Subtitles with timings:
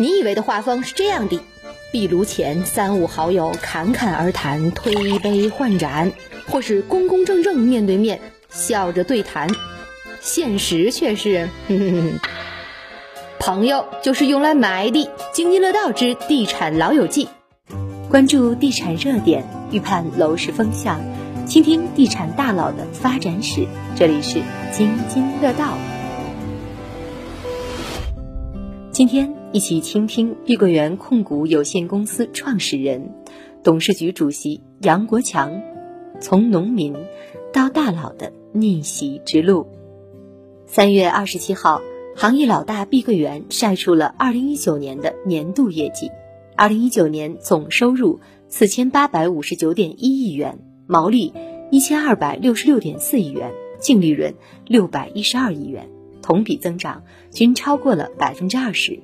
[0.00, 1.40] 你以为的画风是这样的：
[1.90, 6.12] 壁炉前三五好友侃侃而谈，推杯换盏，
[6.48, 9.48] 或是公公正正面对面笑着对谈。
[10.20, 11.48] 现实却是，
[13.40, 15.10] 朋友就是用来埋的。
[15.32, 17.28] 津津乐道之地产老友记，
[18.08, 21.00] 关注地产热点，预判楼市风向，
[21.44, 23.66] 倾听地产大佬的发展史。
[23.96, 25.76] 这里是津津乐道。
[28.92, 33.14] 今天一起倾听碧桂园控股有限公司创始人、
[33.62, 35.62] 董事局主席杨国强
[36.20, 36.94] 从农民
[37.50, 39.66] 到大佬的逆袭之路。
[40.66, 41.80] 三月二十七号，
[42.14, 46.10] 行业老大碧桂园晒出了二零一九年的年度业绩：
[46.54, 51.32] 二零一九年总收入四千八百五十九点一亿元，毛利
[51.70, 54.34] 一千二百六十六点四亿元，净利润
[54.66, 55.88] 六百一十二亿元。
[56.20, 59.00] 同比增长均超过了百分之二十，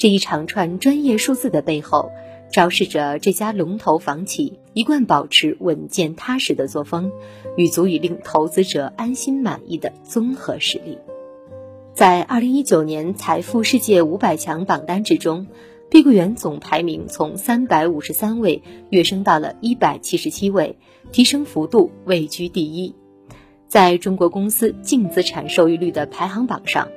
[0.00, 2.10] 这一长串专业数字的背后，
[2.50, 7.12] 昭示着这家龙头房企一贯保持稳健踏实的作风
[7.58, 10.96] 与足以令投资者安心满意的综合实力。
[11.92, 15.46] 在二零一九年财富世界五百强榜单之中，
[15.90, 20.78] 碧桂园总排名从三百五十三位跃升到了一百七十七位，
[21.12, 22.94] 提升幅度位居第一。
[23.68, 26.88] 在中国公司净资产收益率的排行榜上，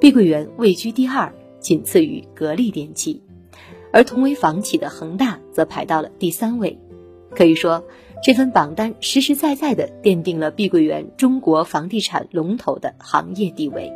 [0.00, 3.22] 碧桂园位居第二，仅次于格力电器，
[3.92, 6.78] 而同为房企的恒大则排到了第三位。
[7.30, 7.82] 可以说，
[8.22, 13.90] 这份榜单实实在在地奠定了碧桂园中国房地产龙头的行业地位。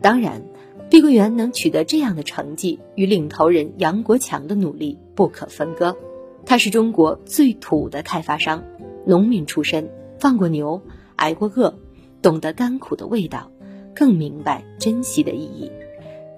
[0.00, 0.42] 当然，
[0.90, 5.96] 碧桂园能取得这样的成绩，与领头人杨国强的努力不可分割。
[6.44, 8.64] 他是中国最土的开发商，
[9.06, 9.88] 农民出身，
[10.18, 10.82] 放过牛。
[11.14, 11.78] 挨过饿，
[12.20, 13.52] 懂得甘苦的味道，
[13.94, 15.70] 更明白珍惜的意义。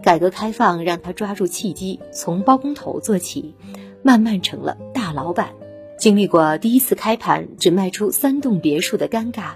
[0.04, 3.54] 改革开放让他抓住契机，从包工头做起，
[4.02, 5.54] 慢慢成了大老板。
[5.98, 9.52] 经历过第一次开盘只卖出三栋别墅的尴尬，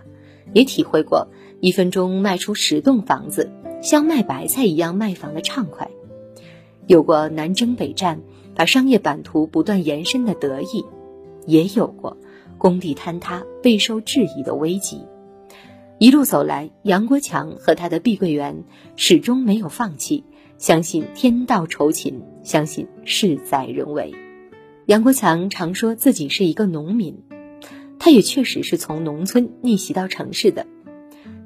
[0.54, 1.28] 也体会过
[1.60, 5.90] 一分钟卖出十栋房子，像卖白菜一样卖房的畅快。
[6.86, 8.22] 有过南征北战，
[8.54, 10.86] 把商业版图不断延伸的得意，
[11.44, 12.16] 也有过
[12.56, 15.02] 工地坍塌备受质疑的危机。
[15.98, 18.64] 一路走来，杨国强和他的碧桂园
[18.96, 20.24] 始终没有放弃，
[20.58, 24.12] 相信天道酬勤，相信事在人为。
[24.86, 27.22] 杨国强常说自己是一个农民，
[28.00, 30.66] 他也确实是从农村逆袭到城市的。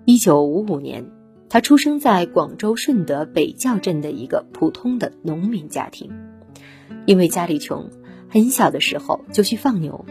[0.06, 1.04] 一九五五年，
[1.50, 6.10] 他出生在广州顺德北滘镇的一个普通的农民家庭，
[7.04, 7.90] 因为家里穷，
[8.30, 10.06] 很小的时候就去放牛，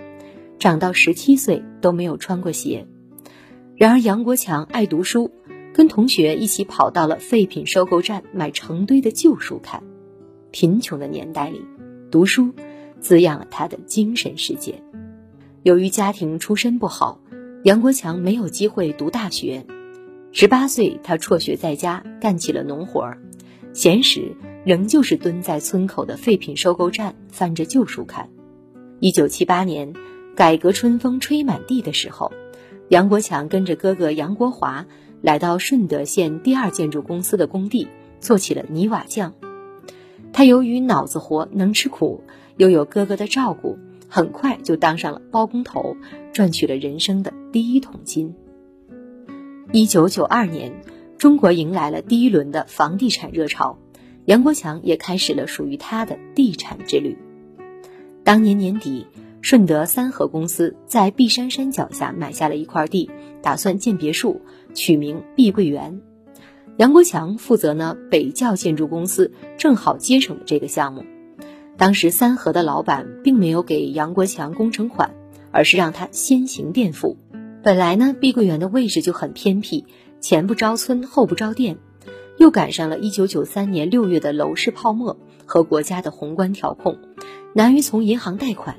[0.59, 2.85] 长到十七岁都没有穿过鞋。
[3.75, 5.31] 然而，杨国强爱读书，
[5.73, 9.83] 跟同学一起跑到了废品收购站买成堆的旧书看。
[10.51, 11.61] 贫穷的年代里，
[12.11, 12.53] 读书
[12.99, 14.83] 滋养了他的精神世界。
[15.63, 17.21] 由于家庭出身不好，
[17.63, 19.65] 杨国强没有机会读大学。
[20.33, 23.21] 十八岁，他辍学在家，干起了农活儿。
[23.73, 28.29] 闲时仍旧是蹲在村口的废品收购站翻着旧书看。
[28.99, 29.93] 一九七八年，
[30.35, 32.31] 改革春风吹满地的时候。
[32.89, 34.85] 杨国强跟着哥哥杨国华
[35.21, 37.87] 来到顺德县第二建筑公司的工地，
[38.19, 39.33] 做起了泥瓦匠。
[40.33, 42.23] 他由于脑子活，能吃苦，
[42.57, 43.77] 又有哥哥的照顾，
[44.07, 45.95] 很快就当上了包工头，
[46.33, 48.33] 赚取了人生的第一桶金。
[49.71, 50.81] 一九九二年，
[51.17, 53.77] 中国迎来了第一轮的房地产热潮，
[54.25, 57.17] 杨国强也开始了属于他的地产之旅。
[58.23, 59.07] 当年年底。
[59.43, 63.09] 顺德三和公司在碧山山脚下买下了一块地，
[63.41, 64.39] 打算建别墅，
[64.73, 66.01] 取名碧桂园。
[66.77, 71.03] 杨国强负责呢北窖建筑公司，正好接手了这个项目。
[71.77, 75.11] 当时三和的老板并没有给杨国强工程款，
[75.51, 77.17] 而是让他先行垫付。
[77.63, 79.85] 本来呢碧桂园的位置就很偏僻，
[80.19, 81.77] 前不着村后不着店，
[82.37, 86.97] 又赶上了一九九三年六月的楼市泡沫和国家的宏观调控，
[87.53, 88.77] 难于从银行贷款。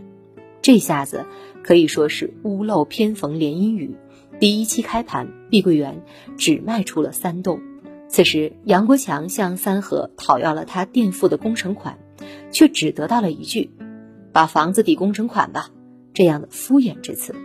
[0.62, 1.26] 这下子
[1.62, 3.96] 可以说是屋漏偏逢连阴雨。
[4.42, 6.02] 第一期开盘，碧桂园
[6.36, 7.60] 只卖出了三栋。
[8.08, 11.96] 此时，杨国强向三和讨要了他垫付的工程款，
[12.50, 13.70] 却只得到了一句
[14.34, 15.70] ：“把房子抵工程款吧。”
[16.12, 17.36] 这样的敷衍之词。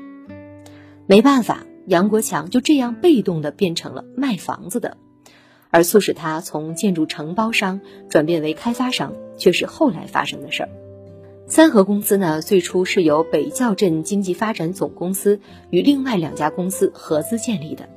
[1.05, 4.97] 没办法，杨国强就这样被动的变成了卖房子的，
[5.69, 7.79] 而促使他从建筑承包商
[8.09, 10.69] 转变为开发商，却是后来发生的事儿。
[11.49, 15.39] 三和公司呢，最初是由北滘镇经济发展总公司
[15.69, 17.87] 与另外两家公司合资建立的。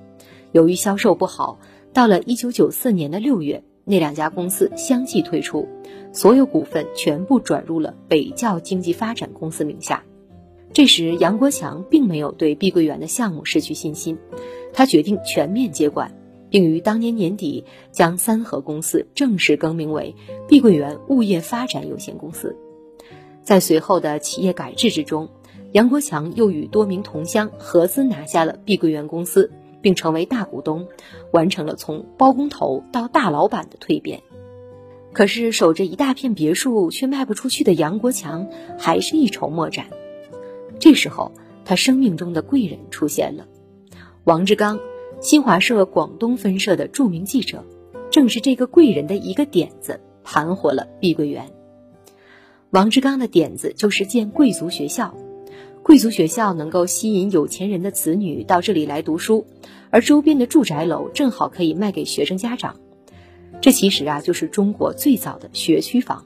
[0.52, 1.58] 由于销售不好，
[1.92, 5.66] 到了一九九四年的六月，那两家公司相继退出，
[6.12, 10.04] 所有股份全部转入了北滘经济发展公司名下。
[10.72, 14.16] 这时，杨国强并没有对碧桂园的项目失去信心，
[14.72, 16.14] 他决定全面接管，
[16.50, 20.14] 并于当年年底将三和公司正式更名为
[20.46, 22.56] 碧桂园物业发展有限公司。
[23.42, 25.28] 在随后的企业改制之中，
[25.72, 29.50] 杨国强又与多名同乡合资拿下了碧桂园公司，
[29.80, 30.86] 并成为大股东，
[31.32, 34.22] 完成了从包工头到大老板的蜕变。
[35.12, 38.48] 可是，守着一大片别墅却卖不出去的杨国强，
[38.78, 39.86] 还是一筹莫展。
[40.78, 41.32] 这时候，
[41.64, 43.46] 他生命中的贵人出现了，
[44.24, 44.78] 王志刚，
[45.20, 47.64] 新华社广东分社的著名记者，
[48.10, 51.50] 正是这个贵人的一个点子，盘活了碧桂园。
[52.70, 55.12] 王志刚的点子就是建贵族学校，
[55.82, 59.44] 贵族学校能够吸引有钱人的子女到这里来读书，
[59.90, 62.76] 而周边的住宅楼正好可以卖给学生家长。
[63.60, 66.24] 这其实啊，就是中国最早的学区房。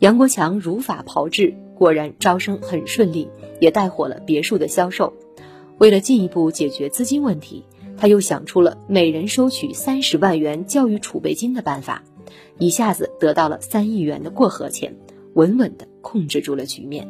[0.00, 1.54] 杨国强如法炮制。
[1.78, 3.28] 果然招生很顺利，
[3.60, 5.12] 也带火了别墅的销售。
[5.78, 7.62] 为了进一步解决资金问题，
[7.96, 12.02] 他又想出了每人收取三十万元教育储备金的办法，
[12.58, 14.96] 一下子得到了三亿元的过河钱，
[15.38, 17.06] 稳稳地控制住了局面。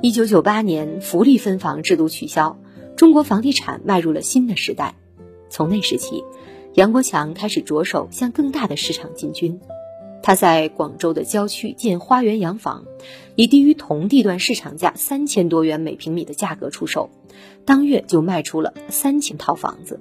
[0.00, 2.56] 一九九八年，福利分房制度取消，
[2.94, 4.94] 中国房地产迈入了新的时代。
[5.50, 6.22] 从那时起，
[6.74, 9.58] 杨国强开始着手向更大的市场进军。
[10.22, 12.84] 他在广州的郊区建花园洋房，
[13.34, 17.10] 以低于同地段市场价三千多元每平米的价格出售，
[17.64, 19.98] 当月就卖出了三千套房子，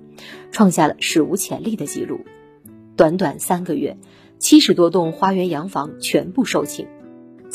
[0.51, 2.19] 创下了史无前例的纪录。
[2.95, 3.97] 短短三个月，
[4.37, 6.85] 七十多栋花园洋房全部售罄。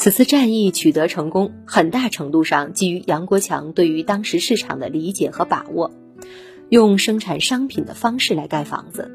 [0.03, 5.93] 此次战役取得成功，很大程度上基于杨国强对于当时市场的理解和把握，
[6.69, 9.13] 用生产商品的方式来盖房子。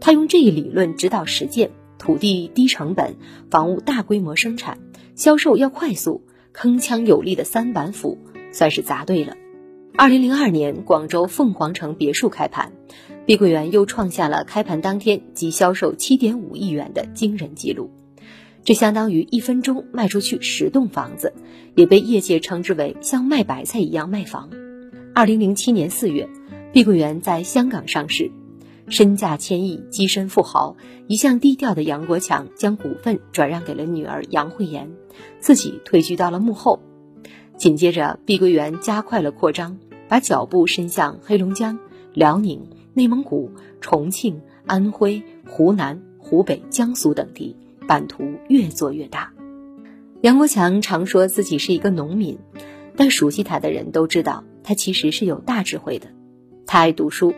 [0.00, 1.70] 他用这一理论指导实践。
[1.98, 3.14] 土地低成本，
[3.48, 4.78] 房屋大规模生产，
[5.14, 8.18] 销售要快速，铿锵有力的三板斧
[8.50, 9.36] 算是砸对了。
[9.96, 12.72] 二零零二年，广州凤凰城别墅开盘，
[13.24, 17.92] 碧桂园又创下了开盘当天即销售七点五亿元的惊人纪录，
[18.64, 21.34] 这相当于一分钟卖出去十栋房子，
[21.74, 24.48] 也被业界称之为像卖白菜一样卖房。
[25.14, 26.28] 二零零七年四月，
[26.72, 28.30] 碧桂园在香港上市。
[28.88, 30.76] 身价千亿、跻身富豪，
[31.06, 34.90] 一向低调的杨国强将股份转让给了女儿杨惠妍，
[35.40, 36.80] 自己退居到了幕后。
[37.56, 41.78] 紧接着，碧桂园加快了扩张，把脚步伸向黑龙江、
[42.12, 43.50] 辽宁、内蒙古、
[43.80, 49.32] 重庆、安徽、湖南、湖北、江苏等地，版图越做越大。
[50.22, 52.38] 杨国强常说自己是一个农民，
[52.96, 56.08] 但熟悉他的人都知道，他其实是有大智慧的。
[56.66, 57.34] 他爱读书。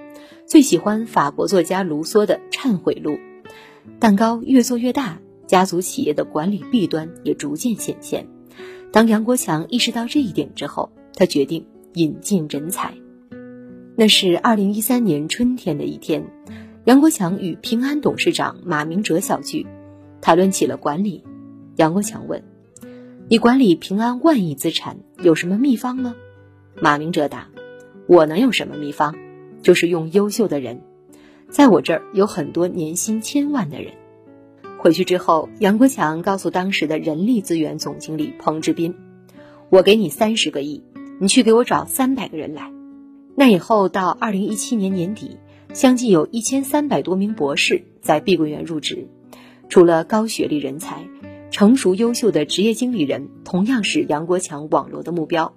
[0.46, 3.14] 最喜欢法国作家卢梭的《忏悔录》，
[3.98, 8.28] 蛋糕越做越大，家族企业的管理弊端也逐渐显现。
[8.92, 12.94] 当杨国强意识到这一点之后，他决定引进人才。
[13.96, 16.24] 那是二零一三年春天的一天，
[16.84, 19.66] 杨国强与平安董事长马明哲小聚，
[20.26, 21.22] 谈论起了管理。
[21.76, 22.42] 杨国强问
[23.30, 26.16] ：“你管理平安万亿资产有什么秘方吗？”
[26.82, 27.46] 马明哲答
[28.08, 29.14] ：“我能有什么秘方？”
[29.62, 30.80] 就是用优秀的人，
[31.48, 33.92] 在我这儿有很多年薪千万的人。
[34.78, 38.96] 回去之后，杨国强告诉当时的人力资源总经理彭志斌
[39.70, 40.82] ：“我给你三十个亿，
[41.20, 42.72] 你去给我找三百个人来。”
[43.36, 45.36] 那以后到二零一七年年底，
[45.72, 49.06] 相继有一千三百多名博士在碧桂园入职。
[49.68, 51.04] 除了高学历人才，
[51.50, 55.54] 成熟优秀的职业经理人同样是杨国强网罗的目标。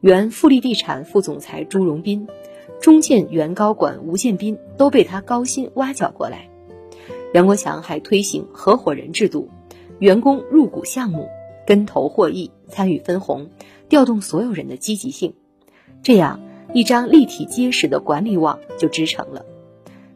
[0.00, 2.26] 原富力地产副总裁朱荣斌。
[2.78, 6.50] 中建原高管吴建斌都被他高薪挖角过来。
[7.32, 9.48] 杨国强还推行合伙人制度，
[9.98, 11.26] 员工入股项目，
[11.66, 13.48] 跟投获益，参与分红，
[13.88, 15.32] 调动所有人的积极性。
[16.02, 16.42] 这样
[16.74, 19.46] 一张立体结实的管理网就织成了。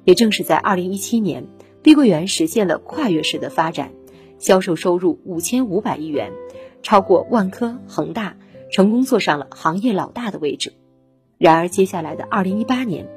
[0.05, 1.47] 也正是在二零一七年，
[1.83, 3.93] 碧桂园实现了跨越式的发展，
[4.39, 6.33] 销售收入五千五百亿元，
[6.83, 8.37] 超过万科、恒大，
[8.71, 10.75] 成功坐上了行业老大的位置。
[11.39, 13.09] 然而，接下来的二零一八年，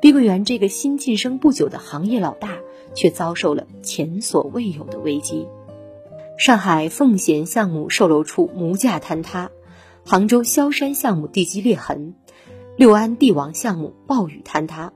[0.00, 2.58] 碧桂园这个新晋升不久的行业老大，
[2.94, 5.48] 却遭受了前所未有的危机。
[6.38, 9.50] 上海奉贤项目售楼处模架坍塌，
[10.04, 12.14] 杭州萧山项目地基裂痕，
[12.76, 14.92] 六安帝王项目暴雨坍塌。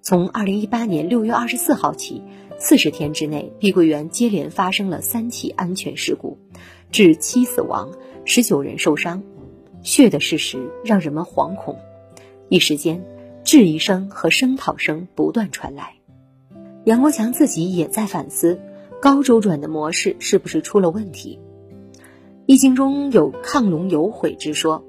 [0.00, 2.22] 从二零一八年六月二十四号起，
[2.60, 6.36] 四十天之内，碧桂园接连发生了三起安全事故，
[6.90, 7.92] 致七死亡、
[8.24, 9.22] 十九人受伤。
[9.82, 11.78] 血的事实让人们惶恐。
[12.48, 13.00] 一时间，
[13.44, 15.94] 质疑声和声讨声不断传来。
[16.84, 18.60] 杨国强自己也在反思，
[19.00, 21.38] 高周转的模式是不是出了问题？
[22.46, 24.84] 《易经》中有亢龙有悔之说，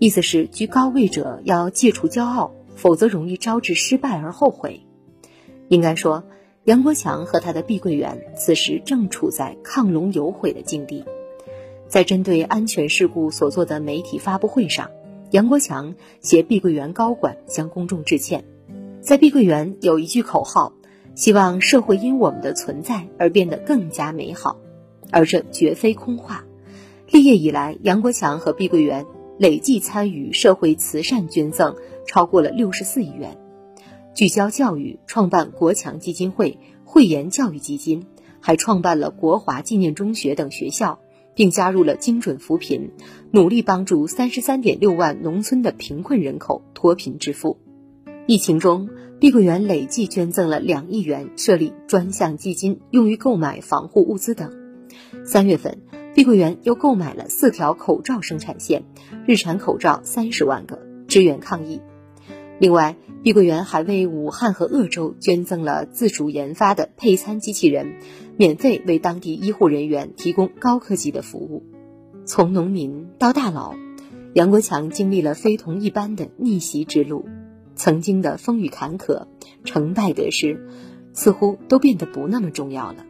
[0.00, 4.80] 意思是居高位者要戒除骄傲，否则容易招致失败而后悔。
[5.68, 6.24] 应该说，
[6.64, 11.04] 杨国强和他的碧桂园此时正处在亢龙有悔的境地。
[11.88, 14.90] 在针对安全事故所做的媒体发布会上，
[15.30, 18.44] 杨国强携碧桂园高管向公众致歉。
[19.02, 20.72] 在碧桂园有一句口号。
[21.14, 24.56] 希望社会因我们的存在而变得更加美好，
[25.12, 26.44] 而这绝非空话。
[27.08, 29.06] 立业以来，杨国强和碧桂园
[29.38, 33.38] 累计参与社会慈善捐赠超过了六十四亿元，
[34.14, 38.06] 聚焦教育，创办国强基金会、汇研教育基金，
[38.40, 41.00] 还创办了国华纪念中学等学校，
[41.34, 42.92] 并加入了精准扶贫，
[43.32, 47.58] 努力帮助三十三点六万农村的贫困人口脱贫致富。
[48.26, 48.88] 疫情中。
[49.20, 54.52] 碧桂园累计捐赠了两亿元，设立专项基金，用于购买防护物资等。
[55.24, 55.78] 三月份，
[56.14, 58.84] 碧桂园又购买了四条口罩生产线，
[59.24, 60.78] 日产口罩三十万个，
[61.08, 61.80] 支援抗疫。
[62.60, 67.96] 另外，碧桂园还为武汉和鄂州捐赠了自主研发的配餐机器人，
[68.36, 71.64] 免费为当地医护人员提供高科技的服务。
[72.24, 73.74] 从农民到大佬，
[74.34, 77.26] 杨国强经历了非同一般的逆袭之路。
[77.76, 79.26] 曾经的风雨坎坷、
[79.64, 80.64] 成败得失，
[81.12, 83.04] 似乎都变得不那么重要了。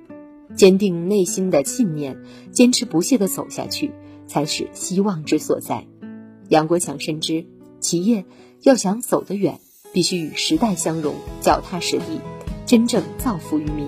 [0.57, 2.17] 坚定内心的信念，
[2.51, 3.91] 坚持不懈地走下去，
[4.27, 5.87] 才是希望之所在。
[6.49, 7.45] 杨国强深知，
[7.79, 8.25] 企业
[8.65, 9.61] 要想走得远，
[9.93, 12.19] 必须与时代相融，脚踏实地，
[12.65, 13.87] 真正造福于民。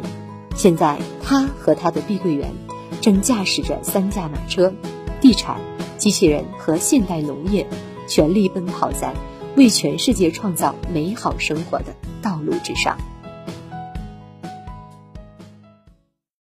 [0.54, 2.52] 现在，他和他的碧桂园，
[3.00, 4.74] 正驾驶着三驾马车——
[5.18, 5.58] 地产、
[5.96, 7.66] 机器人和现代农业，
[8.06, 9.14] 全力奔跑在。
[9.56, 12.98] 为全世界创造美好生活的道路之上。